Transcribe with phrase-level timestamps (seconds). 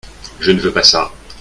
[0.39, 1.11] Je ne veux pas ça.